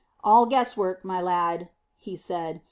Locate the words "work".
0.75-1.05